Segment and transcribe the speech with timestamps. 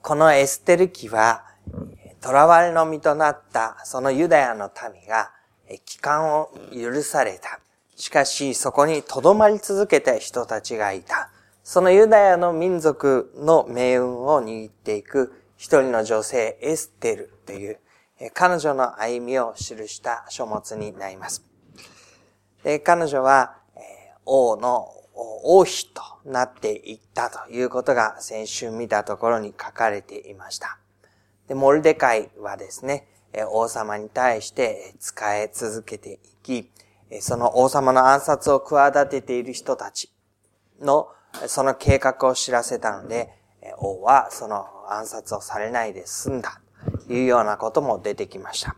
[0.00, 1.44] このエステル記は、
[2.22, 5.30] 囚われの身となったそのユダヤの民が、
[5.84, 7.60] 帰還を許された。
[7.94, 11.30] しかし、そこに留まり続けた人たちがいた。
[11.62, 17.78] そのユダヤの民族の命運を握っていく一人の女性、エステルという、
[18.32, 21.44] 彼女の歩みを記した書物になります。
[22.84, 23.58] 彼女は、
[24.24, 30.78] 王の王妃となっていったということが先週見たところに書かれていました。
[31.48, 33.06] で、モルデカイはですね、
[33.50, 36.70] 王様に対して仕え続けていき、
[37.20, 40.10] その王様の暗殺を企てている人たち
[40.80, 41.08] の
[41.46, 43.30] その計画を知らせたので、
[43.78, 46.60] 王はその暗殺をされないで済んだ
[47.06, 48.76] というようなことも出てきました。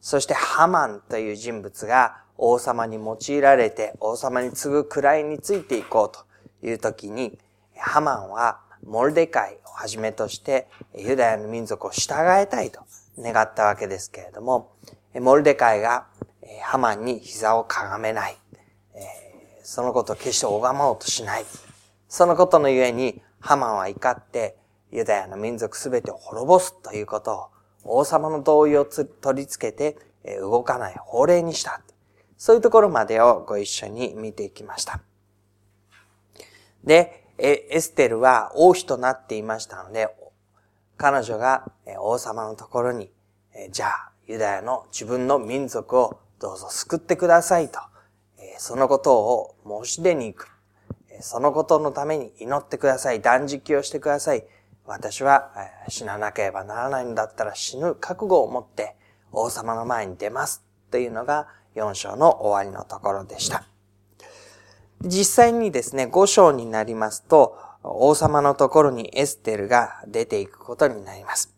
[0.00, 6.16] そしてハマンという人物が王様に用いられて王様に次ぐ位についていこう
[6.62, 7.38] という時に、
[7.76, 12.80] ハマンはモルデカイをはじめとしてユダヤの民族を従えたいと
[13.18, 14.72] 願ったわけですけれども、
[15.14, 16.06] モルデカイが
[16.62, 18.38] ハマンに膝をかがめない。
[19.62, 21.44] そのことを決して拝もうとしない。
[22.08, 24.56] そのことのゆえに、ハマンは怒って、
[24.90, 27.50] ユダヤの民族すべてを滅ぼすということ
[27.84, 29.06] を、王様の同意を取
[29.38, 29.98] り付けて、
[30.40, 31.82] 動かない法令にした。
[32.38, 35.00] そういうところまでをご一緒に見ていきました。
[36.84, 40.08] で、エステルは王妃となっていましたので、
[40.96, 43.10] 彼女が王様のところに、
[43.70, 47.80] じゃあ、ユダヤの自分の民族をどうぞ救ってくださいと、
[48.58, 50.48] そのことを申し出に行く。
[51.20, 53.20] そのことのために祈ってください。
[53.20, 54.44] 断食をしてください。
[54.86, 55.50] 私は
[55.88, 58.96] 死ななければならないんだったら死ぬ覚悟を持って
[59.32, 60.62] 王様の前に出ます。
[60.90, 63.64] というのが4章の終わりのところでした。
[65.00, 71.54] 実際にですね、5章になりますと、王様のところにエステルが出ていくことになります。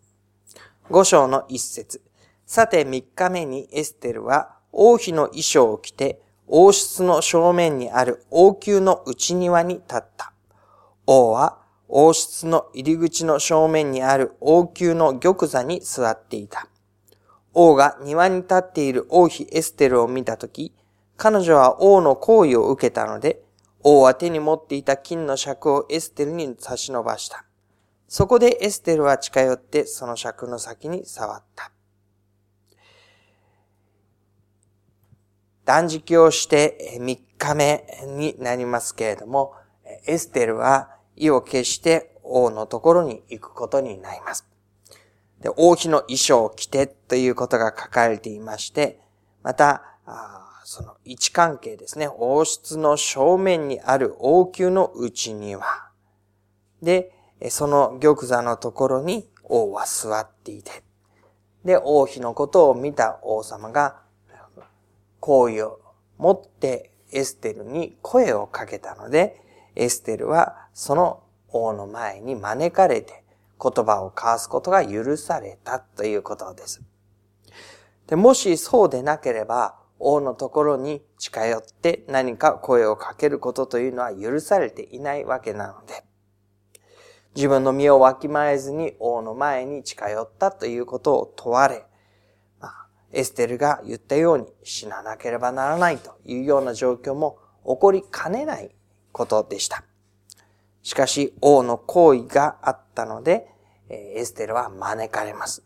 [0.91, 2.03] 5章の一節。
[2.47, 10.33] さて3日目にエステルは王妃の衣装を着て王室の正面にある王宮の内庭に立った。
[11.07, 16.67] 王は王室の入り口の正面にある王宮の玉座に座っていた。
[17.53, 20.75] 王が庭に立っている王妃エステルを見たとき、
[21.17, 23.43] 彼女は王の行為を受けたので、
[23.83, 27.45] 王は手に持っていた金の尺をエステルに差し伸ばした。
[28.09, 31.71] そこでエステルは近寄ってその尺の先に触った。
[35.65, 39.55] 断食をして3日目になりますけれども、
[40.07, 44.50] エステルは意を決して王のところに行くことになります。
[45.41, 49.01] で王妃の衣装を着てということが書かれていまして、
[49.43, 49.83] また、
[50.65, 52.09] その位置関係ですね。
[52.09, 55.65] 王室の正面にある王宮の内庭。
[56.83, 57.13] で、
[57.49, 60.85] その玉座のところに王は座っていて、
[61.65, 63.97] で、王妃のことを見た王様が
[65.21, 65.81] 行為を
[66.19, 69.41] 持ってエステルに声をかけたので、
[69.75, 73.20] エステルはその王の前に招かれて
[73.63, 76.83] 言葉を交わすことが許されたということです。
[78.07, 86.05] でもしそうでなければ、王のところに近寄って何か声をかけることというのは許されていないわけなので、
[87.37, 91.85] 自分の身をわきまえずに王の前に近寄ったということを問われ、
[93.13, 98.75] エステルが言ったように死ななければならないというような状況も起こりかねない
[99.13, 99.85] ことでした。
[100.83, 103.50] しかし王の行為があったので、
[103.95, 105.65] エステルは招かれます。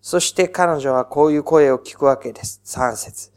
[0.00, 2.60] そして彼女はこういう声を聞くわけです。
[2.64, 3.32] 3節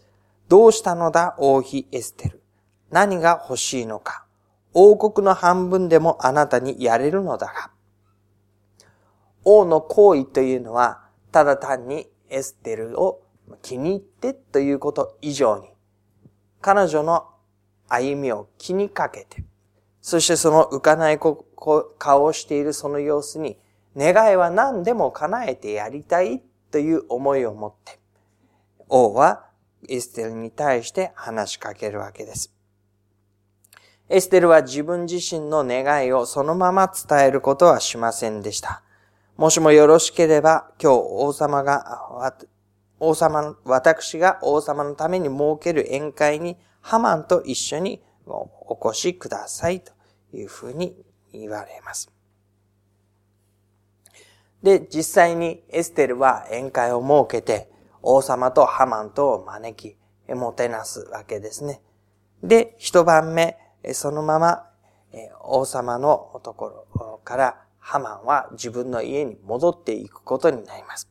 [0.47, 2.41] どうしたのだ王妃エステル。
[2.91, 4.25] 何が欲しいのか。
[4.73, 7.71] 王国の半分でもあなたにやれるのだが。
[9.43, 13.21] 王の行為というのは、ただ単にエステルを
[13.61, 15.69] 気に入ってということ以上に、
[16.61, 17.27] 彼女の
[17.87, 19.43] 歩みを気にかけて、
[20.01, 23.57] そしてその浮かない顔をしているその様子に、
[23.97, 27.99] 願いは何でも叶えてやりたいという思いを持って、
[28.87, 29.47] 王は
[29.89, 32.53] エステルに対して話しかけるわけです。
[34.09, 38.83] エステルは自分自身の願いをそのまま伝えることはしませんでした。
[39.35, 42.33] もしもよろしければ、今日王様が、
[42.99, 49.91] 王様、私が王様のために設ける宴会にハマンと一緒にお越しくださいと
[50.33, 50.95] いうふうに
[51.33, 52.16] 言われます。
[54.63, 57.69] で、実際にエステルは宴会を設けて、
[58.01, 59.97] 王様とハマンとを招き、
[60.33, 61.81] もてなすわけですね。
[62.43, 63.57] で、一晩目、
[63.93, 64.69] そのまま
[65.41, 71.09] 王様のところからハマンは自分の家に戻っていくことになります。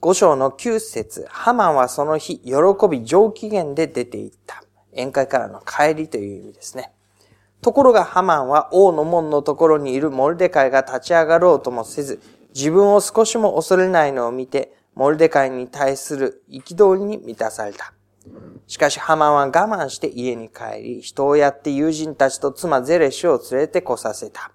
[0.00, 2.52] 五章の九節、ハマンはその日、喜
[2.88, 4.62] び上機嫌で出て行った。
[4.92, 6.92] 宴会からの帰りという意味ですね。
[7.62, 12.20] ところがハマンは王の門のところにいるモルデカイが立ち上がろうともせず、
[12.54, 17.92] 自分を少しも恐れないのを見て、モルデカイに対する憤りに満たされた。
[18.66, 24.52] しかしハマンは我慢して家に帰り、人をやって友人たちと妻ゼレシュを連れて来させた。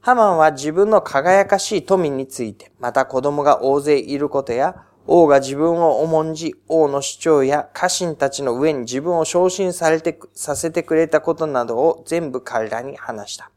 [0.00, 13.50] ハマンは自分の輝かしい富について、また子供が大勢いることや、王が自分を重んじ、王の主張や家臣たちの上に自分を昇進されて、させてくれたことなどを全部彼らに話した。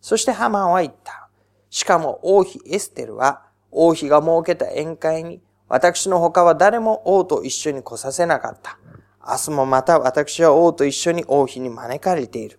[0.00, 1.28] そしてハマンは言った。
[1.70, 8.78] しかも王妃エステルは、王妃が設けた宴会に、私の他は誰も王と一緒に来させなかった。
[9.24, 12.58] 明日もまた私は王と一緒に王妃に招かれている。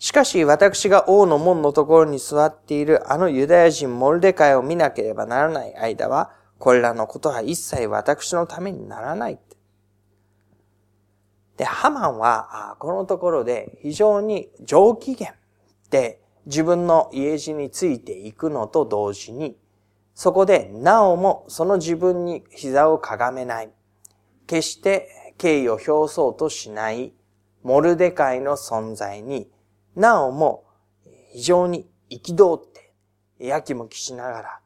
[0.00, 9.38] しかし私が王の門のところに座っているあのユダヤ人モルデカイを見なければならない間は、これらのことは一切私のためにならない。
[11.56, 15.34] で、ハマンは、このところで非常に上機嫌
[15.88, 19.56] で自分の家路についていくのと同時に、
[20.14, 23.70] そこでなおもその自分に膝をかがめない。
[24.46, 27.14] 決して敬意を表そうとしない
[27.62, 29.50] モルデカイの存在に
[29.96, 30.64] なおも
[31.32, 32.92] 非常に憤って、
[33.38, 34.60] やきもきしながら、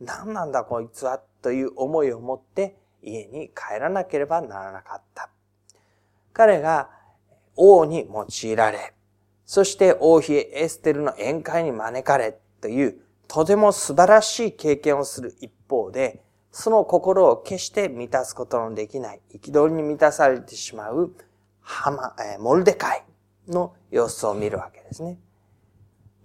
[0.00, 5.28] 何なんだこいつはという思いを持って家に帰らなければならなかった。
[6.32, 6.88] 彼が
[7.56, 8.94] 王に用いられ、
[9.44, 12.96] そして王妃エステルの宴会に招かれという
[13.28, 21.14] とても素晴らしい経験をする一方で、その心を決して満たすことのできない、憤りに満たされてしまう
[21.60, 23.04] ハマ、えモルデカイ
[23.48, 25.18] の様子を見るわけですね。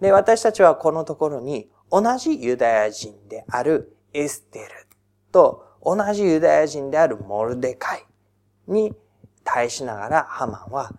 [0.01, 4.86] で、私たちはこのところに同じユダヤ人であるエステル
[5.37, 8.05] と同じユダヤ人であるモルデカイ
[8.67, 8.93] に
[9.43, 10.91] 対しながらハマンは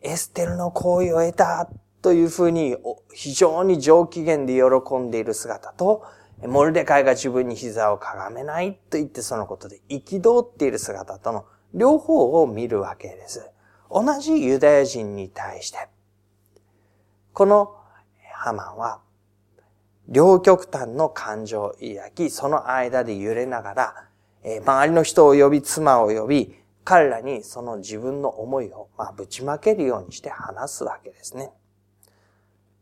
[0.00, 1.68] エステルの行為を得た
[2.00, 2.76] というふうに
[3.12, 6.04] 非常に上機嫌で喜んでいる姿と
[6.46, 11.44] モルデカイが自分に膝をかがめないと言ってそのことで憤っている姿との
[11.74, 13.50] 両方を見るわけです。
[13.90, 15.88] 同じユダヤ人に対して、
[17.32, 17.74] この
[18.34, 19.00] ハマンは、
[20.08, 23.94] 両極端の感情を抱き、その間で揺れながら、
[24.64, 31.50] 周りの人を呼び、妻を呼び、彼らにその自分の思いを、まあ、ぶちまけるようにして話すわけですね。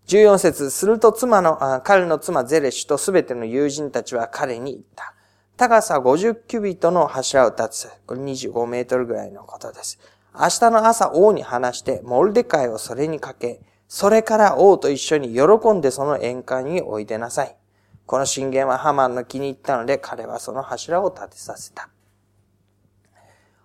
[0.07, 5.13] 14節すると妻の、彼の妻ゼレシュとすべての友人たちは彼に言った。
[5.57, 7.91] 高さ50キュビットの柱を立つ。
[8.07, 9.99] これ25メートルぐらいのことです。
[10.33, 17.57] 明日の朝王に話して、モルデカイをそれにかけ、それから王と一緒に喜んでその宴会においでなさい。
[18.05, 21.89] この信玄はハマンの気に入ったので、彼はその柱を立てさせた。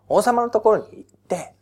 [0.07, 1.53] 王様のところに行って、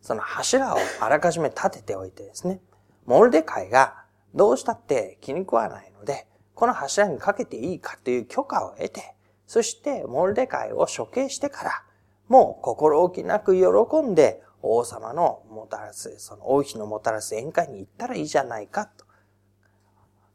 [0.00, 2.60] その柱をあらかじめ立てておいてですね、
[3.06, 4.04] モルデカイが
[4.34, 9.14] どうしたって気に食わないので、この柱にかけていいかという許可を得て、
[9.46, 11.82] そしてモルデカイを処刑してから、
[12.28, 19.04] もう心置きなく喜んで王様のもたらす、その王妃のもたらす宴会に行ったらいいじゃないかと。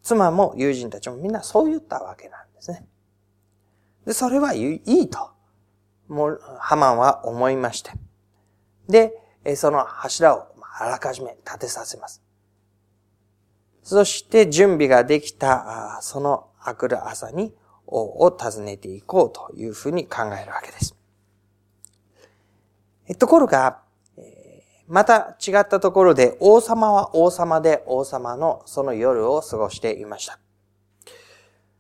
[0.03, 2.87] 妻も友人たちもみんなそう言ったわけなんですね。
[4.05, 5.31] で、それはいいと、
[6.07, 7.91] もう、ハマンは思いまして。
[8.89, 9.13] で、
[9.55, 10.47] その柱を
[10.79, 12.23] あらかじめ立てさせます。
[13.83, 17.53] そして準備ができた、その明くる朝に
[17.85, 20.95] 王を訪ねていこうというふうに考えるわけです。
[23.19, 23.81] ところが、
[24.91, 30.37] また違ったところで王様は王様で王様のその夜を過ごしていました。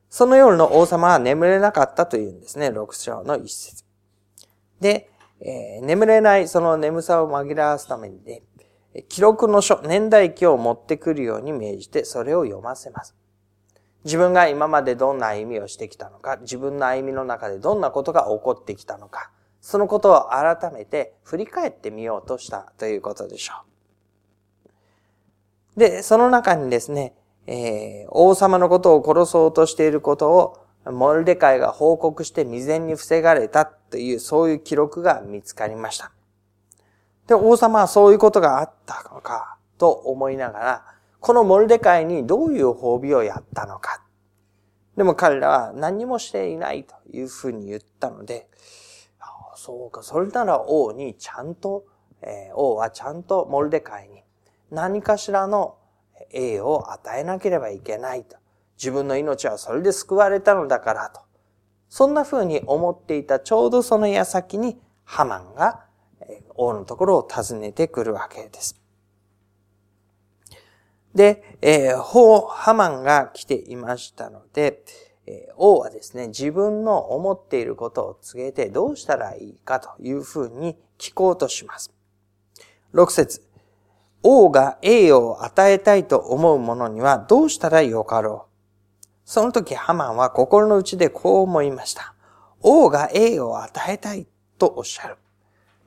[0.09, 2.71] その夜の王様は眠れなかったというんですね。
[2.71, 3.83] 六章の一節。
[4.79, 5.09] で、
[5.41, 8.43] えー、眠れないその眠さを紛らわすためにね、
[9.09, 13.13] 記録の書、年代記を持ってくるように命じてそれを読ませます。
[14.05, 23.53] 自分が今までどんな歩みをしてきたのか、自分の歩みの中でどんなことが起こってきたのか、そのことを改めて振り返ってみようとしたということでしょ
[25.75, 25.79] う。
[25.79, 27.13] で、その中にですね、
[27.47, 36.11] えー、王様のことを殺そうとしていることをモルデカイが報告して未然に防がれたというそういう記録が見つかりました。
[37.27, 40.85] で、王様はそういうことがあったのかと思いながら、
[41.19, 44.03] このモルデカイにどういう褒美をやったのか。
[44.97, 48.47] でも彼らは何もしていないというふうに言ったので、
[49.63, 51.85] そうか、それなら王にちゃんと、
[52.23, 54.23] えー、王はちゃんとモルデカイに
[54.71, 55.77] 何かしらの、
[56.31, 58.37] 栄を与えなければいけないと。
[58.77, 61.21] 自分の命はそれで救われたのだからと。
[61.89, 65.85] そんな風に思っていたちょうどその矢先にハマンが
[66.55, 68.81] 王のところを訪ねてくるわけです。
[71.13, 74.83] で、えー、ハマンが来ていましたので、
[75.27, 81.91] え、王はですね、自分の思っていることを告げてどうしたらいいかというふうに聞こうとします。
[82.93, 83.41] 6節
[84.23, 88.51] 王が栄誉を与えたいと思う者にはどうしたらよかろう。
[89.25, 92.13] その時ハマンは心の内でこう思いました。
[92.61, 95.17] 王が栄誉を与えたいとおっしゃる。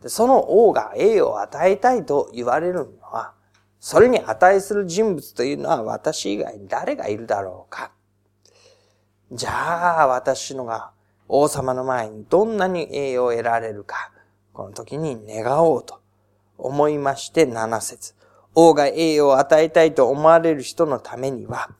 [0.08, 3.32] その王が栄誉を与えたいと言われるのは、
[3.80, 7.92] それに値する人物というのは私以外に誰がいるだろうか。
[9.34, 10.92] じゃあ私のが
[11.26, 14.12] 王様の前にどんなに栄誉を得られるか、
[14.52, 16.00] この時に願おうと
[16.56, 18.14] 思いまして7節
[18.54, 21.70] 王が栄誉を与えたいと思われる人のためには、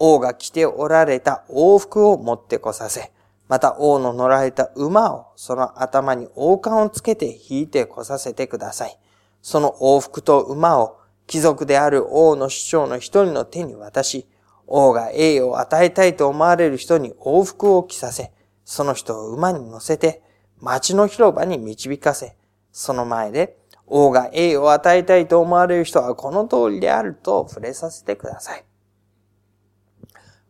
[0.00, 3.12] 王が着ておられた王服を持ってこさせ、
[3.46, 8.98] また王の乗られた馬をその頭に王冠をつけて引いてこさせてください。
[9.40, 14.26] その王服と馬を貴族である王の首長の一人の手に渡し、
[14.66, 18.32] 王が栄誉を与えたいと思われる人に王服を着させ、
[18.64, 20.22] その人を馬に乗せて、
[20.60, 22.36] 町の広場に導かせ、
[22.72, 28.64] その前で、王が栄誉を与えたいと思われる人はこの通りであると触れさせてください。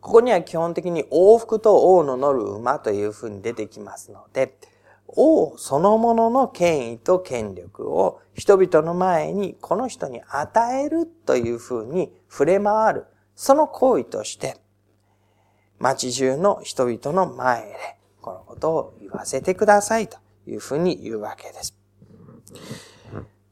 [0.01, 4.57] ここには基本的に王服と王の乗る馬というふうに出てきますので、
[5.09, 14.57] 王そのものの権威と権力を人々の前にこの人に与えるというふうに触れ回る、その行為として、
[15.79, 17.77] 町中の人々の前で
[18.21, 21.77] このことを言わせてくださいというふうに言うわけです。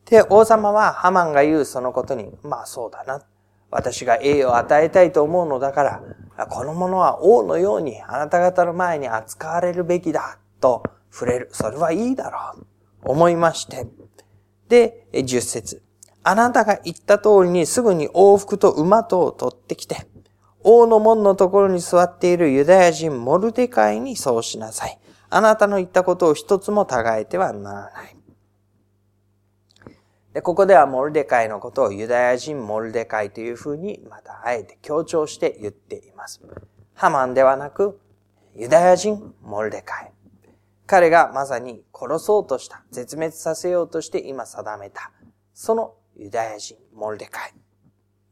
[0.06, 3.22] で、王様はハマンが言うそのことに、まあそうだな。
[3.70, 5.82] 私が栄誉を与えたいと思うのだか
[6.36, 11.48] ら、この者は王のようにあなた方の前に扱われるべきだと触れる。
[11.52, 12.66] それはいいだろう。
[13.04, 13.86] 思いまして。
[14.68, 15.82] で、十節。
[16.24, 20.06] あなたが言った通りにすぐに王服と馬とを取ってきて、
[20.62, 24.98] 王の門のところに座っているユダヤ人モルデカイにそうしなさい。
[25.30, 28.16] あなたの言ったことを一つも違えてはならない。
[30.34, 36.40] で、ここではモルデカイのことをユダヤ人モルデカイというふうにまたあえて強調して言っています。
[36.94, 37.98] ハマンではなく
[38.54, 40.12] ユダヤ人モルデカイ。
[40.86, 45.10] 彼がまさに殺そうとした、絶滅させようとして今定めた、
[45.54, 47.54] そのユダヤ人モルデカイ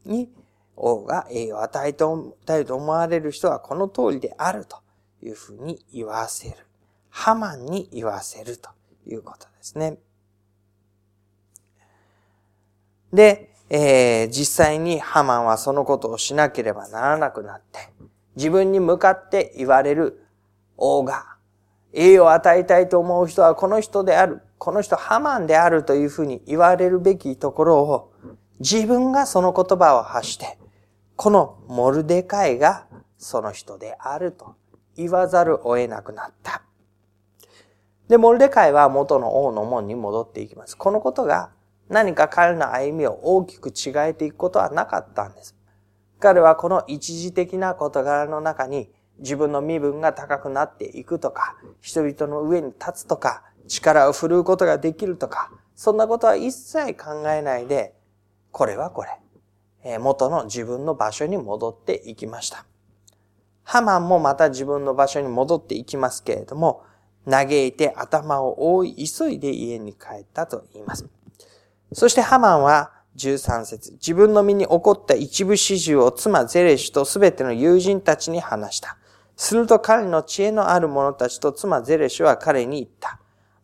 [0.05, 0.29] に
[0.75, 4.77] 王が栄誉を与えたいと思われる人はこの通りであると
[5.21, 6.55] いうふうに言わせる。
[7.09, 8.69] ハマンに言わせると
[9.05, 9.97] いうことですね。
[13.13, 17.79] で、えー、実際にハマンはそのことをしなければならなくなって、
[18.35, 20.25] 自分に向かって言われる
[20.77, 21.30] 王が、
[21.93, 28.13] 栄誉を与えたいと思う人はこの人である、この人ハマンであるというふうに言われるべきところを、
[28.59, 30.57] 自分がその言葉を発して、
[31.15, 34.55] このモルデカイがその人であると
[34.95, 36.63] 言わざるを得なくなった。
[38.07, 40.77] で、モルデカイは元の王の門に戻っていきます。
[40.77, 41.51] このことが
[41.89, 45.55] 何か彼の歩みを大きく違えていくことはなかったんです。
[46.19, 48.89] 彼はこの一時的な事柄の中に
[49.19, 57.95] 自分の身分が高くなっていくとか、人々の上に立つとか、力を振るうことができるとか、そんなことは一切考えないで、
[58.51, 59.03] これはこ
[59.83, 62.65] れ、元の自分の場所に戻っていきました。
[63.63, 66.83] ハマンもまた自分の場所に戻っていきますけれども、
[67.29, 71.07] 嘆いて頭を覆い急いで家に帰ったと言います。
[71.93, 78.97] そしてハマンは13節自分の身に起こった一部始終を妻ゼレシュとすべての友人たちに話した。
[79.43, 83.19] すると彼の知恵のある者たちと妻ゼレシュは彼に言った。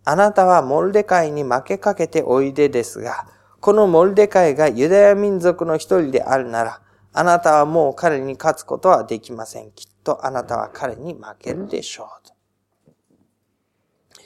[0.05, 3.27] あなたはモルデカイに負けかけておいでですが、
[3.59, 6.81] このモルデカイがユダヤ民族の一人であるなら、
[7.13, 9.71] あなたはもう彼に勝つことはできません。
[9.73, 14.17] きっとあなたは彼に負けるでしょう。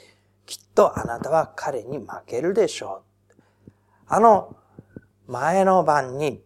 [0.46, 3.02] きっとあなたは彼に負けるでしょ
[3.68, 3.72] う。
[4.06, 4.56] あの
[5.26, 6.42] 前の晩に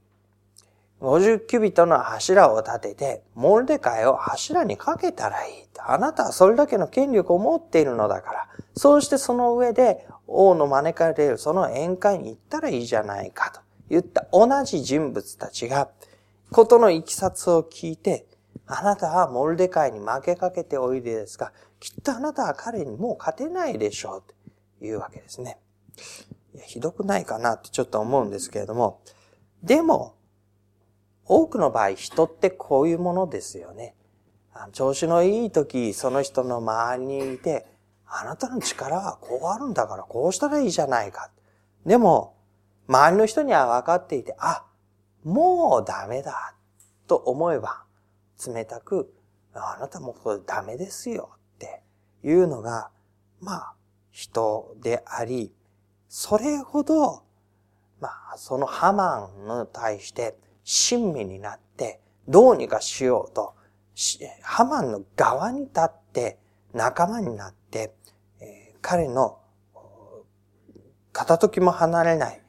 [1.00, 5.54] 50キュビトの柱を立てて、モルデカイを柱にかけたらいい。
[5.78, 13.60] あなたはそれだけの権力を持っているのだから、そうしてその上で王の招かれるその宴会に行ったらいいじゃないかと。
[13.88, 15.90] 言った同じ人物たちが、
[16.50, 18.26] ことの行きさつを聞いて、
[18.66, 24.36] あなたはモルデカイに負けかけておいでですが、きっとあなたは彼にもう勝てないでしょうと。
[24.80, 25.58] いうわけですね。
[26.66, 29.00] ひどくないかなってちょっと思うんですけれども、
[29.62, 30.14] でも、
[31.26, 33.94] 多くの場合人ってこういうものですよね。
[34.72, 37.66] 調子のいい時、その人の周りにいて、
[38.06, 41.30] あなたの力はこうあるんだからこうしたらいいじゃないか。
[41.84, 42.36] でも、
[42.88, 44.64] 周りの人には分かっていて、あ、
[45.24, 46.54] もうダメだ、
[47.06, 47.84] と思えば、
[48.46, 49.12] 冷たく、
[49.54, 51.82] あなたもこれダメですよ、って
[52.22, 52.90] いうのが、
[53.40, 53.74] まあ、
[54.10, 55.52] 人であり、
[56.08, 57.22] それほど、
[58.00, 63.54] まあ、そのハマンに対して親身になって、どうにかしようと、
[64.42, 66.38] ハマンの側に立って
[66.74, 67.94] 仲間になって、
[68.82, 69.38] 彼の
[71.12, 72.42] 片時も離れない、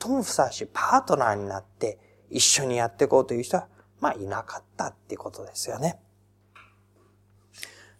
[0.00, 1.98] 最もふさわしいパートナーになって
[2.30, 3.68] 一緒にやっていこうという人は、
[4.00, 6.00] まあいなかったっていうことですよね。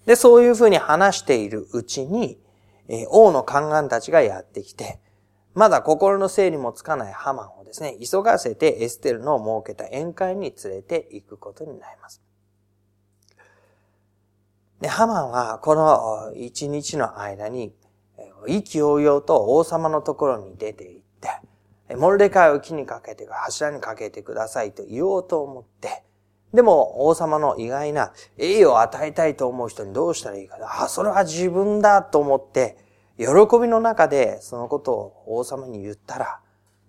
[0.07, 2.41] で、そういうふうに話しているうちに、
[3.11, 5.01] 王の宦官たちがやってきて、
[5.59, 12.23] まだ心の整理もつかないハマンをですね、急がせてエステルの設けた宴会に連れて行くことになります。
[14.81, 17.75] で、ハマンはこの一日の間に、
[18.47, 21.03] 意気揚々と王様のところに出て行っ
[21.89, 26.05] て、モルデカイを木にかけて、柱にかけてくださいと言おうと思って、
[26.55, 30.57] でも王様の意外な栄誉を与えたいと思う人にどうしたらいいか。
[30.63, 32.87] あ、それは自分だと思って、
[33.19, 33.27] 喜
[33.61, 36.41] びの中でそのことを王様に言ったら、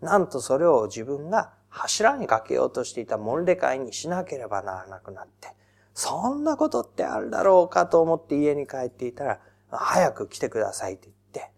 [0.01, 5.49] なんとそれを自分が柱にかけようとしていたモルデカイにしなければならなくなって、
[5.93, 9.39] そんなことってあるだろうかと思って家に帰っていたら、
[9.71, 11.51] 早く来てくださいって言って、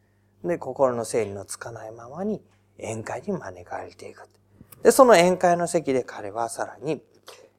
[0.48, 2.42] で、心の整理のつかないままに
[2.80, 4.28] 宴会に招かれていく。
[4.84, 7.02] で、その宴会の席で彼はさらに、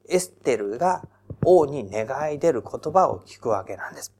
[0.09, 1.03] エステルが
[1.45, 4.11] 王に願い出る言葉を聞くわけなんです。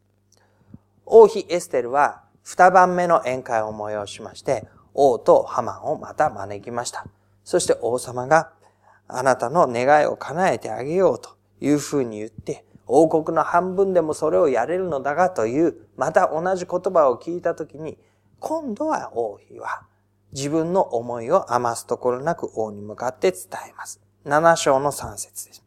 [1.05, 7.05] 王妃エステルは二番目の宴会を催しまして、王とハマンをまた招きました。
[7.43, 8.51] そして王様が
[9.07, 17.97] あなたの願いを叶えてあげようというふうに言って、王国の半分でもそれをやれるのだがという、また同じ言葉を聞いたときに、
[18.39, 19.83] 今度は王妃は
[20.33, 24.01] 自分の思いを余すところなく王に向かって伝えます。
[24.25, 25.63] 七章の三節です。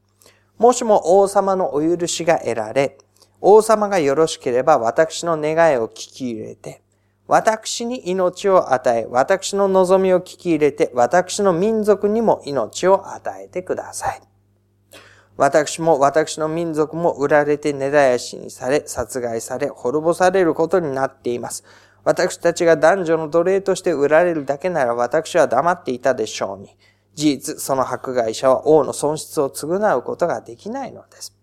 [0.59, 2.99] もしも王様のお許しが得られ、
[3.41, 6.83] 王様がよろしければ私の願いを聞き入れて、
[7.29, 14.23] 私に命を与え、私の望みを聞き入れて、私の民族にも命を与えてください。
[15.37, 21.65] 私も私の民族も売られて根絶やしにされ、殺害され、滅ぼされることになっています。
[22.05, 26.77] 私たちが男女の奴隷として売られるだけなら私は黙っていたでしょうに。
[27.15, 31.36] 事実、その迫害者は王の損失を償うことができないのです。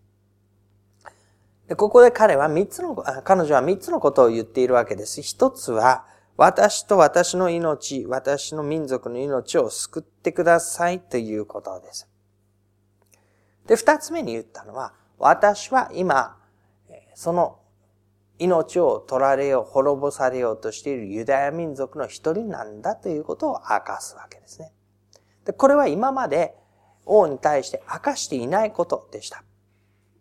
[1.67, 5.21] でここで彼は三つの、彼女は三つのことを言っているわけです。
[5.21, 12.09] 一つは、私と私の命、私の民族の命を救ってくださいということです。
[13.67, 16.37] で、二つ目に言ったのは、私は今、
[17.15, 17.59] その
[18.39, 24.73] 命を取られよう、滅ぼされようとしているユダヤ民族の一人なんだということを明かすわけですね。
[25.45, 26.55] で、これは今まで
[27.05, 29.43] 王に対して明かしていないことでした。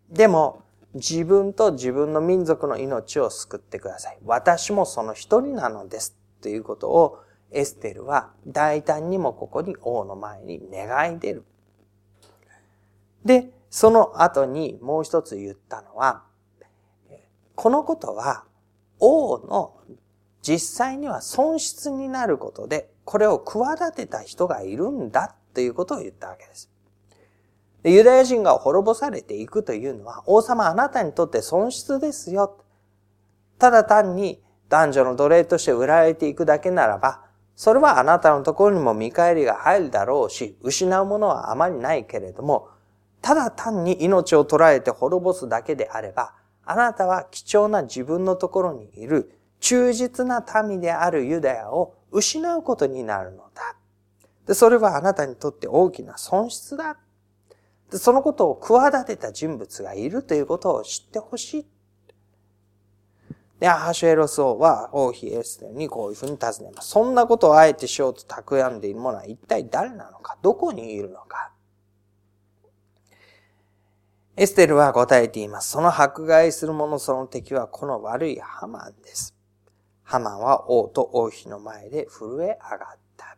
[0.09, 0.62] でも、
[0.93, 4.19] 自分と自分の民族の命を救ってください。
[4.25, 6.15] 私もその一人なのです。
[6.41, 7.19] ということを
[7.51, 11.45] エステルは大胆にもここに王の前に願い出る。
[13.23, 16.23] で、その後にもう一つ言ったのは、
[17.55, 18.43] このことは
[18.99, 19.75] 王の
[20.41, 26.72] 実際には損失になることで、これを企てた人がいるんだということを言ったわけです。
[27.83, 32.57] ユダヤ人が滅ぼされていくというのは、王様あなたにとって損失ですよ。
[33.59, 37.21] ただ単に男女の奴隷として売られていくだけならば、
[37.55, 42.69] それはあなたのところにも見返りが入るだろうし、失うものはあまりないけれども、
[43.21, 46.33] ただ単に命を捉えて滅ぼすだけであれば、
[46.65, 53.75] あなたは貴重な自分のところにいる忠実な民であるユダヤを失うことになるのだ。
[54.47, 56.97] で、それはあなたにとって大きな損失だ。
[57.97, 61.65] そのことを企てた人物がいるということを知ってほしい。
[63.59, 66.89] で、アハシュエロス王は王妃エステルにこういうふうに尋ねます。
[66.89, 71.53] そんなことをあえてしようと企んでいる者は一体誰なのかどこにいるのか
[74.35, 75.69] エステルは答えています。
[75.69, 79.35] その迫害する者その敵はこの悪いハマンです。
[80.01, 83.37] ハマンは王と王妃の前で震え上がった。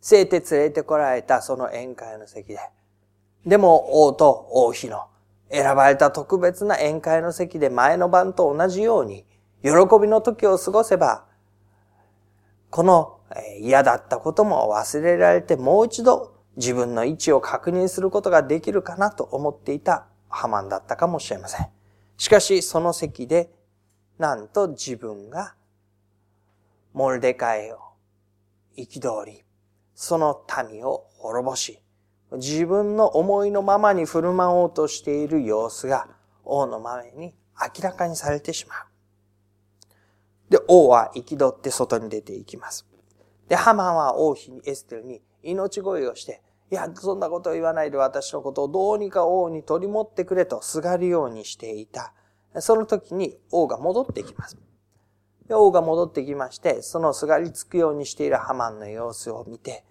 [0.00, 2.58] 聖て連れてこられたその宴会の席で、
[3.46, 5.06] でも王と王妃の
[5.50, 9.24] 選ばれた特別な宴会の席で前の晩と同じように、
[9.62, 11.24] 喜びの時を過ごせば、
[12.70, 13.20] この
[13.60, 21.68] 嫌だったことも忘れられてもう一度自分の位置を確認することができるかなと思っていたハマンだったかもしれません。
[22.16, 23.50] しかし、その席で、
[24.18, 25.54] なんと自分が、
[26.92, 27.78] モルデカイを
[28.76, 29.44] 憤り、
[29.94, 31.80] その民を滅ぼし、
[32.36, 36.08] 自分の思いのままに振る舞おうとしている様子が
[36.44, 38.78] 王の前に明らかにされてしまう。
[40.50, 42.86] で、王は憤って外に出ていきます。
[43.48, 52.12] で、ハマンは王妃にエステルに命乞いをして、いや、そんなことを言わないで私のことをどうにか王に取り持ってくれとすがるようにしていた。
[52.60, 54.56] その時に王が戻ってきます。
[55.46, 59.84] で王が戻ってきまして、そのすがりつくようにしているハマンの様子を見て、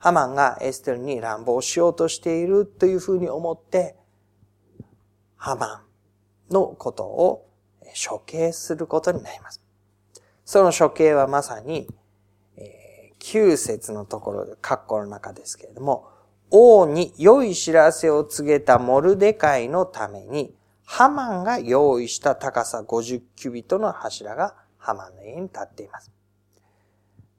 [0.00, 3.96] ハマンがエステルに乱暴しようとしているというふうに思って、
[5.36, 5.84] ハマ
[6.50, 7.46] ンのことを
[8.08, 9.62] 処刑することになります。
[10.46, 11.86] その処刑はまさに、
[12.56, 16.08] えー、9節のところで、括弧の中ですけれども、
[16.50, 20.54] 王に良い知らせを告げたモルデカイのために、
[20.86, 26.10] ハマンが用意した高さ50キュビトの柱がハマンの家に立っています。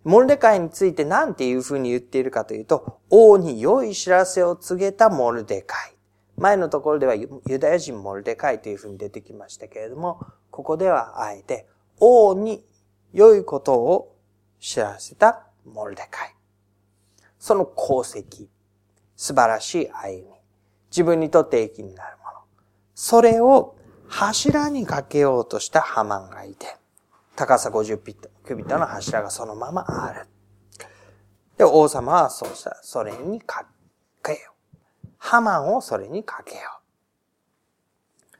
[0.04, 5.94] モルデカイについて何ていうふうに言っているかというと、王に良い知らせを告げたモルデカイ。
[6.38, 11.68] 前のところではユダヤ人モルデカイというふうに出てきましたけれども、ここではあえて
[12.00, 12.66] 王に
[13.14, 14.16] 良いことを
[14.60, 16.36] 知らせたモルデカイ。
[17.38, 18.48] その功績、
[19.16, 20.34] 素晴らしい歩み、
[20.90, 22.32] 自分にとって益になるもの。
[22.96, 23.76] それを
[24.08, 26.76] 柱にかけようとしたハマンがいて、
[27.42, 30.28] 高さ50ピット、キュビットの柱がそのままある。
[31.58, 32.78] で、王様はそうした。
[32.84, 33.66] それにか
[34.24, 34.38] けよ
[35.04, 35.08] う。
[35.18, 38.38] ハマンをそれにかけよう。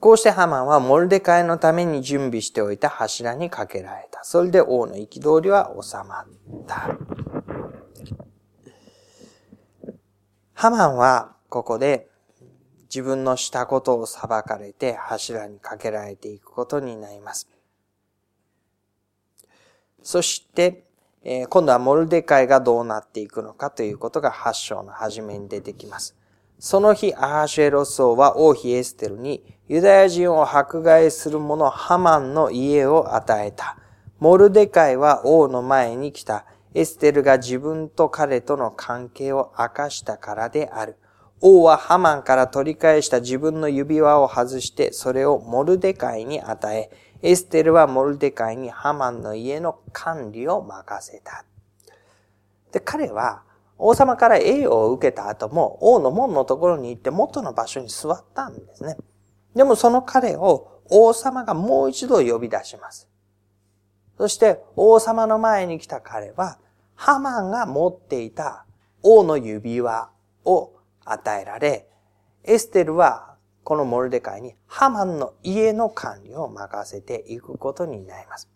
[0.00, 4.22] こうしてハマンはモルデカイのために準備しておいた柱にかけられた。
[4.22, 6.26] それで王の憤りは収まっ
[6.66, 6.94] た。
[10.52, 12.10] ハマンはここで
[12.94, 17.48] 自分のしたことを裁かれて柱にかけられていくことになります。
[20.02, 20.84] そして、
[21.24, 26.16] え今度はモルデカイがどうなっていくのかということが8章の初めに出てきます。
[26.58, 33.78] その日、アハシェロス王は王妃エステルにユダヤ人を迫害する者ハマンの家を与えた。
[34.18, 36.46] モルデカイは王の前に来た。
[36.74, 40.96] エステルが自分と彼との関係を明かしたからである。
[41.40, 46.90] 王はハマンから取り返した自分の指輪を外してそれをモルデカイに与え、
[47.22, 51.44] エステルはモルデカイにハマンの家の管理を任せた。
[52.72, 53.42] で、彼は
[53.78, 58.96] 王様から栄誉を受けた後も王の門のところに行って元の場所に座ったんですね。
[59.54, 63.08] でもその彼を王様がもう一度呼び出します。
[64.16, 66.58] そして王様の前に来た彼は
[66.94, 68.64] ハマンが持っていた
[69.02, 70.10] 王の指輪
[70.44, 70.72] を
[71.04, 71.88] 与えられ、
[72.44, 73.36] エステルは
[73.68, 78.48] このモルデカイにハマンの家の管理を任せていくことになります。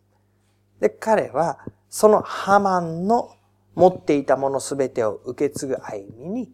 [0.80, 1.58] で、彼は
[1.90, 3.36] そのハマンの
[3.74, 6.52] 持っていたものすべてを受け継ぐ歩みに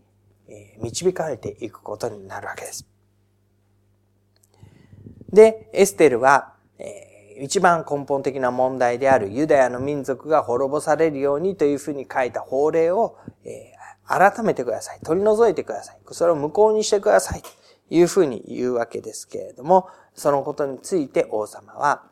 [0.83, 2.85] 導かれていくことになるわけです。
[5.33, 6.55] で、エステルは、
[7.39, 13.19] 一番根本的な問題であるユダヤの民族が滅ぼされるようにというふうに書いた法令を、
[14.05, 15.01] 改めてください。
[15.05, 16.01] 取り除いてください。
[16.11, 17.43] それを無効にしてください。
[17.91, 22.03] いうふうに言うわけですけれども、そのことについて王様は、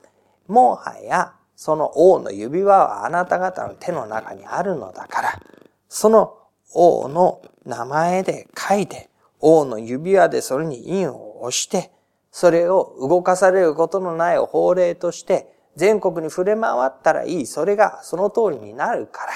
[0.49, 5.43] もはやその王の指輪はあなた方の手の中にあるのだから、
[5.89, 6.37] その
[6.75, 9.09] 王の名前で書いて、
[9.41, 11.91] 王の指輪でそれに印を押して、
[12.31, 17.47] それを動かされることのない法令として、全国に触れ回ったらいい。
[17.47, 19.33] それがその通りになるから。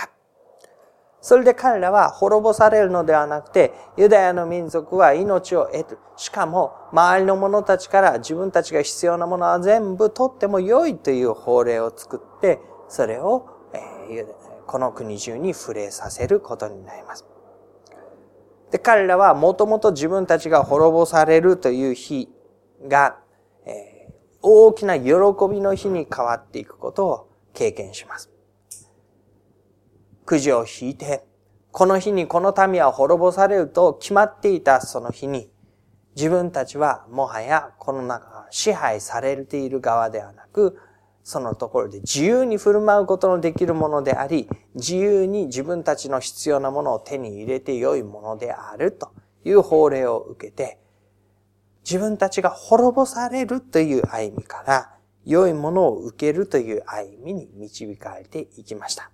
[1.20, 5.98] それで彼らは滅ぼされるのではなくて、ユダヤの民族は命を得る。
[6.16, 14.26] しかも、周りの者たちから自分たちが必要なものは全部取っても良いという法令を作って、それを、え
[14.66, 17.26] この国中に触れさせることになります。
[18.70, 22.32] で、彼らはもともと自分たちが滅ぼされるという日
[22.88, 23.18] が、
[23.66, 24.08] え
[24.42, 25.12] 大きな喜
[25.50, 28.29] びの日に変わっていくことを経験します。
[30.30, 31.24] くじを引いて、
[31.72, 35.50] この日にこの民は滅ぼされると決まっていたその日に、
[36.14, 40.78] 自分たちはもはやこの中、支配されている側ではなく、
[41.24, 49.10] そのところで自由に振る舞うことのできるものであり、自由に自分たちの必要なものを手に入れて良いものであると
[49.44, 50.78] いう法令を受けて、
[51.82, 59.10] 自分たちが滅ぼされるという歩みから、良いものを受けるという歩みに導かれていきました。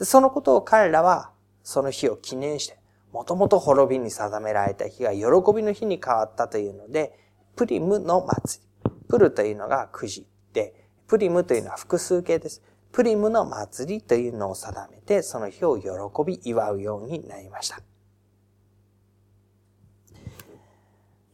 [0.00, 1.30] そのことを彼らは
[1.62, 2.78] その日を記念して、
[3.12, 5.22] もともと滅びに定められた日が喜
[5.54, 7.18] びの日に変わったというので、
[7.56, 8.68] プリムの祭り。
[9.08, 10.74] プルというのがくじで、
[11.06, 12.62] プリムというのは複数形です。
[12.92, 15.88] プリムの祭りというのを定めて、その日を喜
[16.24, 17.80] び祝うようになりました。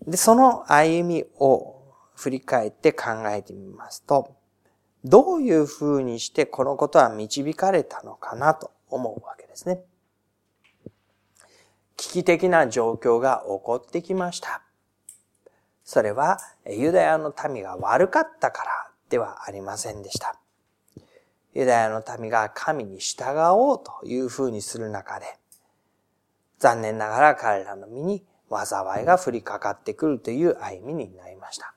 [0.06, 1.82] で、その歩みを
[2.14, 4.36] 振り返って考えてみますと、
[5.04, 9.80] どういう風にしてこのことは導かれたのかなと思うわけですね。
[11.96, 14.62] 危機的な状況が起こってきました。
[15.84, 18.70] それはユダヤの民が悪かったから
[19.10, 20.38] ではありませんでした。
[21.52, 25.26] ユダヤの民が神に従おうという風にする中で、
[26.58, 31.73] 残念ながら彼らの身に災いが降りかかってくるという歩みになりました。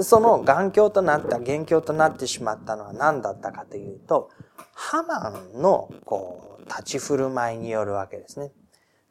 [0.00, 4.30] でその眼鏡となった、元凶となってしまったのは何だったかというと、
[4.72, 8.50] ハマンのこう立ち振る舞いによるわけですね。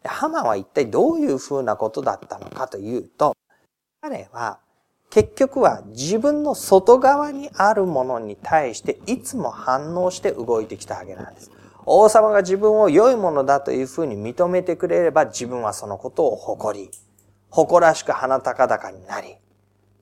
[0.02, 3.36] でハマンは一体どういうふうなことだったのかというと、
[4.02, 4.58] 彼は
[5.12, 11.52] 結局は自分の外側にあるものに対していつも反応して動いてきたわけなんです。
[11.86, 16.90] 王様が自分を良いものだというふうに認めてくれれば自分はそのことを誇り、
[17.52, 19.36] 誇らしく鼻高々になり、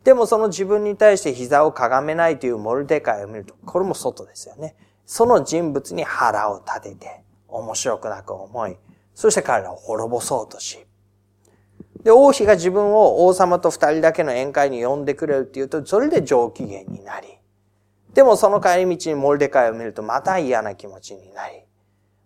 [0.08, 4.74] でもその自分に対して膝をかがめないというモルデカイを見ると、これも外ですよね。
[5.06, 8.78] その人物に腹を立てて、面白くなく思い、
[9.13, 10.80] そして彼らを滅ぼそうとし、
[12.04, 17.28] で、王妃が自分を王様と二人だけの宴会に呼んでくれるっていうと、それで上機嫌になり、
[18.13, 21.65] でもその帰り道にモルデカイを見るとまた嫌な気持ちになり、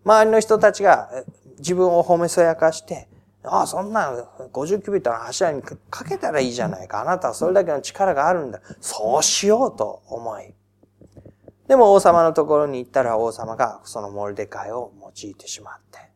[0.04, 1.10] 周りの人たちが
[1.58, 3.08] 自分を褒めそやかして、
[3.44, 4.12] ああ、そんな
[4.52, 7.00] 50キュビットの柱にかけたらいいじゃないか。
[7.00, 8.60] あなたはそれだけの力があるんだ。
[8.80, 10.54] そうしようと思い。
[11.66, 16.10] でも王様のところに行ったら王様がそのモルデカイを用いてしまって。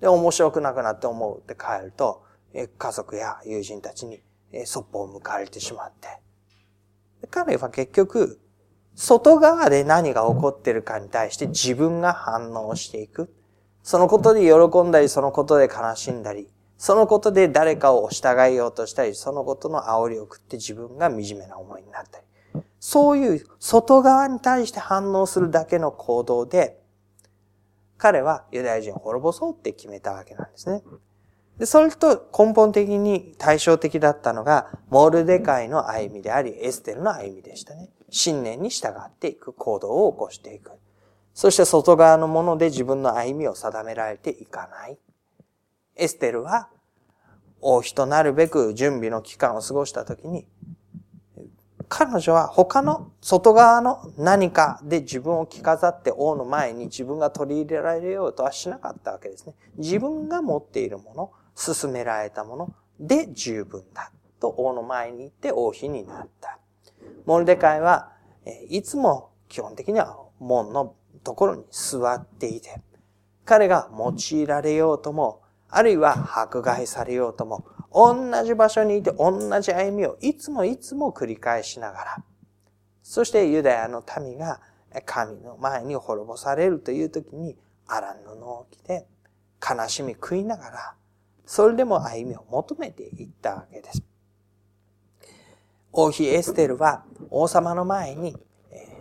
[0.00, 2.22] で、面白くなくなって思うって帰ると、
[2.54, 4.22] 家族や友人たちに
[4.64, 6.20] そっぽを向かれてしまって。
[7.30, 8.40] 彼は結局、
[8.94, 13.34] 外側で何が起こってるかに対して自分が反応していく。
[13.82, 22.24] そのことで喜んだり、そのことで悲しんだり、そのことで誰かを従えようとしたり、そのことの煽りを食って自分が惨めな思いになったり。
[22.80, 26.80] そういう外側に対して反応するだけの行動で、
[27.96, 30.82] 彼はユダヤ人を滅ぼそうって決めたわけなんですね。
[31.58, 37.90] で、それと根本的に対照的だったのが、モールデカイの歩みであり、エステルの歩みでしたね。
[38.10, 40.72] 信念に従っていく行動を起こしていく。
[41.32, 44.98] そして外側のもので自分の歩みを定められていかない。
[45.96, 46.68] エステルは、
[47.60, 50.46] 王妃となるべく準備の期間を過ごしたときに、
[51.88, 59.54] 彼女は他の外側の何かで自分を着飾って王の前に自分が取り入れられようとはしなかったわけですね。
[59.76, 66.58] 自分が持っているもの、進められたもので十分だと王の前に行って王妃になった。
[67.26, 68.10] モルデカイは
[68.68, 72.80] いつも基本的には門のところに座っていて、
[73.44, 75.42] 彼が用いられようとも、
[75.76, 82.24] あるいは迫害されようとも、同じ場所にいて同じ歩みをいつもいつも繰り返しながら、
[83.02, 84.60] そしてユダヤの民が
[85.04, 87.56] 神の前に滅ぼされるという時に、
[87.88, 89.06] アラン布を着て、
[89.60, 90.94] 悲しみ食いながら、
[91.44, 94.02] それでも歩みを求めていったわけです。
[95.92, 98.36] 王妃エステルは王様の前に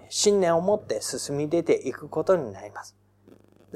[0.09, 2.95] 信念を持って進み出ていくことになります。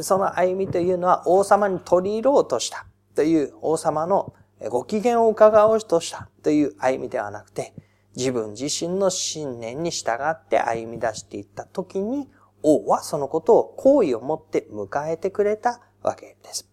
[0.04, 4.34] その歩みというのは王様に取り入ろうとしたという王様の
[4.70, 7.74] ご機嫌を伺おうとしたという歩みではなくて、
[8.16, 12.28] 自分自身の信念に従って歩み出していった時に、
[12.64, 16.68] 王はそのことを好意を持って迎えてくれたわけです。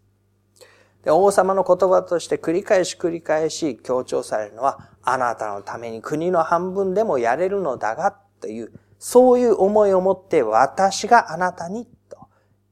[1.05, 11.87] で王様の言葉として繰り返し繰り返し強調されるのは、あなたのために国の半分でもやれるのだが、というそういう思いを持って私があなたに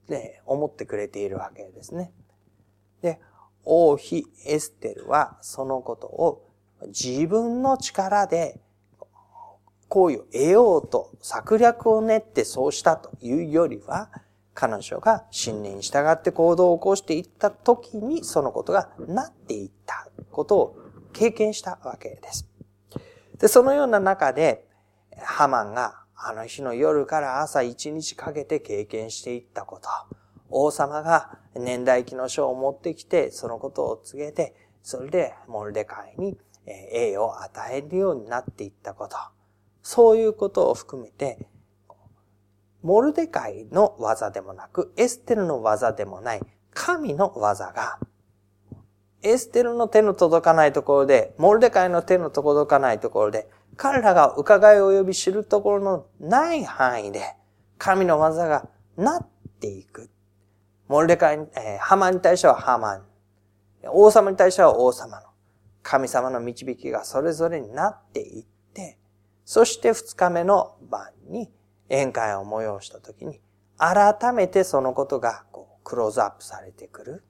[0.07, 2.13] と、ね、思ってくれているわけですね。
[3.03, 3.21] で、
[3.65, 6.49] 王妃エステルはそのことを
[6.89, 8.61] 自分の力で
[9.89, 14.11] 行為を得ようと策略を練ってそうしたというよりは、
[14.55, 20.77] 彼女が信念に従って行動を起こしていった時にそのことがなっていったことを
[21.13, 22.49] 経験したわけです。
[23.39, 24.67] で、そのような中で、
[25.19, 29.89] ハマンがあの日の夜から朝一日かけて経験していったこと。
[30.51, 34.55] 王様が年代記の書を持ってきて、そのことを告げて、
[34.85, 39.17] それでモルデカイに栄を与えるようになっていったこと。
[39.83, 41.49] そういうことを含めて、
[42.83, 47.99] モルデカイの技でもなく、エステルの技でもない、神の技が、
[49.23, 57.35] エステルの手の届かないところで、モルデカイの手の届かないところで、彼らが伺い及び知るところのない範囲で、
[57.79, 59.27] 神の技がなっ
[59.61, 60.11] ていく。
[60.89, 63.03] モルデカイ、えー、ハマに対してはハマン。
[63.87, 65.27] 王様に対しては王様の。
[65.83, 68.99] 神様の導きがそれぞれになっていって、
[69.45, 71.51] そして二日目の晩に
[71.89, 73.41] 宴会を催したときに、
[73.79, 77.25] 改めてそのことがこうクローズアップされてくる。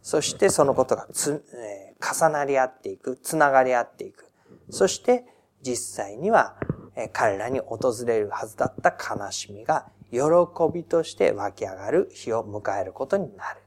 [0.00, 4.32] そしてそのことがつ、えー、重なり合っていく、つながり合っていく。
[4.68, 5.24] そして
[5.62, 6.56] 実際には、
[7.12, 10.18] 彼らに訪れるはずだった悲しみが喜
[10.72, 13.62] びとして湧き上がる日を迎えることになる。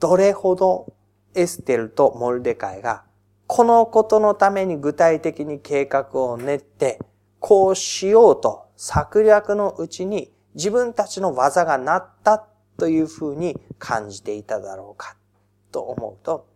[0.00, 0.92] どれほど
[1.34, 3.04] エステルとモルデカイが
[3.46, 6.98] このことのために具体的に計画を練って、
[7.38, 12.44] こうしようと策略のうちに自分たちの技がなった
[12.76, 15.16] というふうに感じていただろうか
[15.70, 16.46] と思うと、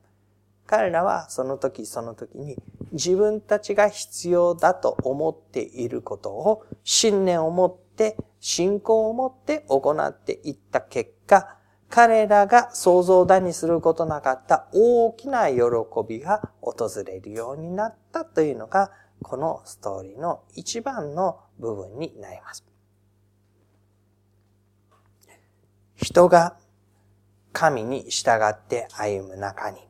[0.71, 2.57] 彼らはその時その時に
[2.93, 11.57] 自分たちが必要だと思っていることを信念を持って信仰を持って行っていった結果、
[11.89, 15.59] 彼らが想像だにすることなかった大きな喜
[16.09, 22.65] びが訪れるようになったというのが、このストーリーの一番の部分になります。
[25.97, 26.57] 人が
[27.53, 29.90] 神に従って歩む中に、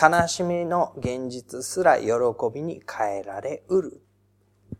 [0.00, 2.08] 悲しみの現実すら喜
[2.52, 4.00] びに変えられうる。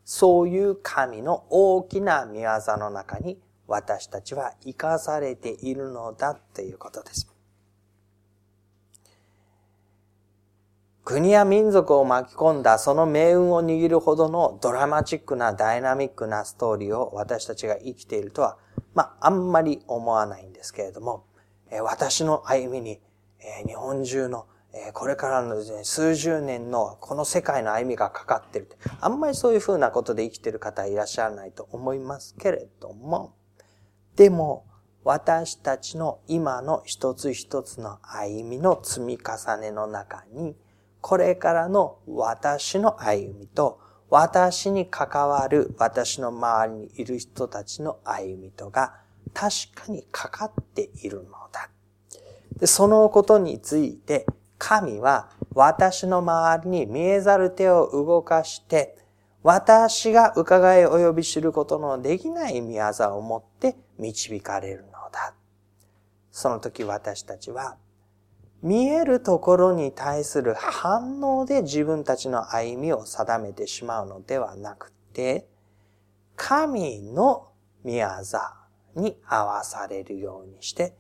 [0.05, 7.31] そういう神の大きな見業の中に私たちは生かされているのだということです。
[11.05, 18.57] 国や民族を巻き込んだその命運を握るほどのドラマチックなダイナミックなストーリーを私たちが生きているとは、
[18.95, 21.27] まあ、あんまり思わないんですけれども、
[21.83, 23.01] 私の歩みに
[23.67, 24.47] 日本中の
[24.93, 28.69] これからの数十年のこの世界の歩みがかかっている。
[29.01, 33.35] あんまりそういうふうなことで生きている方いらっしゃらないと思いますけれども、
[34.17, 34.67] でも、
[35.05, 40.57] 私たちの今の一つ一つの歩みの積み重ねの中に、
[41.03, 48.95] これからの私の歩みと、私に関わる私の周りにいる人たちの歩みとが
[49.33, 51.69] 確かにかかっているのだ。
[52.59, 54.27] でそのことについて
[54.67, 58.97] 神は私の周りに見えざる手を動かして
[59.43, 65.35] 私が伺い及び知ることのできない見業を持って導かれるのだ。
[66.31, 67.77] その時私たちは、
[68.63, 75.47] 見えるところに対する反応で自分たちの歩みを定めてしまうのではなくて、
[76.37, 77.49] 神の
[77.85, 78.09] 見業
[78.97, 80.97] に合わされるようにして、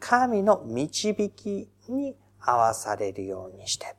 [0.00, 3.96] 神の導きに合わされるようにして、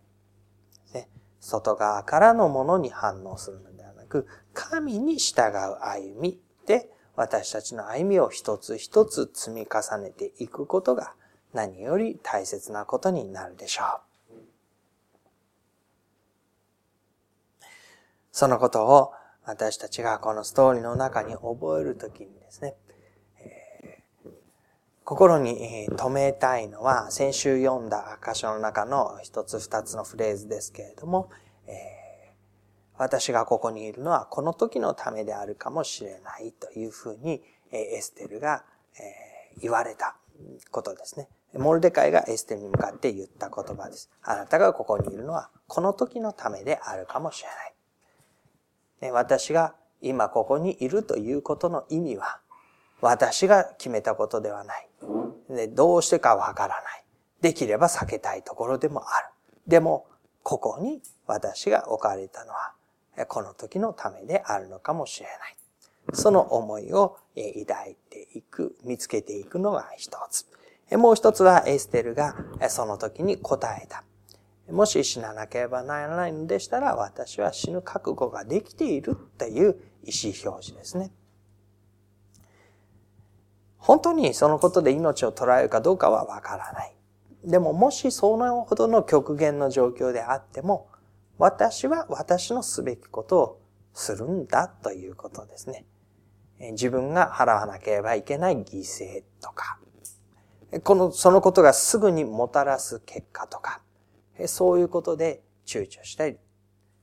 [1.39, 11.13] 外側からのものに反応するのではなく、神に従う歩みで私たちの歩みを一つ一つ積み重ねていくことが
[11.53, 14.01] 何より大切なことになるでしょう。
[18.31, 19.13] そのことを
[19.45, 22.75] 私たちがこのストーリーの中に覚えるときにですね、
[25.05, 31.29] 心に留めたいのは先週読んだ箇所の中の一つ二つのフレーズですけれども、
[31.67, 32.05] えー
[32.97, 37.41] 私がここにいるのはこの時のためであるかもしれないというふうに
[37.71, 38.63] エステルが
[38.97, 40.15] え言われた
[40.71, 41.27] ことですね。
[41.57, 44.09] モルデカイがエステルに向かって言った言葉です。
[44.23, 47.49] あなたがここにいるのはこの時のためであるかもしれ
[49.01, 49.11] ない。
[49.11, 52.39] 私が今ここにいるということの意味は
[53.05, 54.89] 私が決めたことではない。
[55.47, 57.03] でどうしてかわからない。
[57.39, 59.27] できれば避けたいところでもある。
[59.67, 60.07] でも、
[60.41, 62.73] ここに私が置かれたのは
[63.27, 66.15] この時のためであるのかもしれない。
[66.15, 70.47] その思いを抱いていく、見つけていくのが一つ。
[70.97, 72.35] もう一つはエステルが
[72.69, 74.03] その時に答えた。
[74.71, 81.11] もし死ななければならないのでしたら私は死ぬ覚悟ができているっていう意思表示ですね。
[83.85, 86.95] 本当にそのことで命を捉えるかどうかはわからない。
[87.43, 90.87] でももしそのほどの極限の状況であっても、
[91.37, 93.61] 私は私のすべきことを
[93.93, 95.85] するんだということですね。
[96.71, 99.77] 自分が払わなければいけない犠牲とか、
[100.83, 103.81] この、そのことがすぐにもたらす結果とか、
[104.47, 106.37] そういうことで躊躇したり、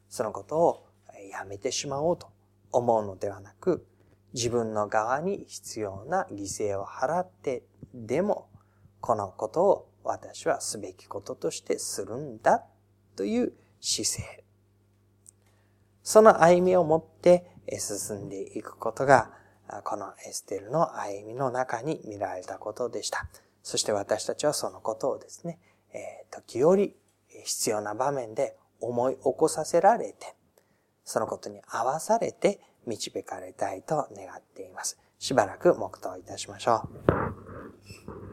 [0.08, 0.86] そのことを
[1.30, 2.26] やめてしまおうと
[2.72, 3.86] 思うのではなく、
[4.34, 7.64] 自分の側に必要な犠牲を払って
[7.94, 8.48] でも、
[9.00, 12.64] このことを私はすべきこととしてするんだ
[13.16, 14.44] という姿勢。
[16.02, 19.30] その歩みを持って進んでいくことが、
[19.84, 23.28] このエステルの歩みの中に見られたことでした。
[23.62, 25.58] そして私たちはそのことをですね、
[26.30, 26.96] 時折
[27.28, 30.34] 必要な場面で思い起こさせられて、
[31.04, 34.98] そのことに合わされて導かれたいと願っています。
[35.18, 38.31] しばらく黙祷いたしましょう。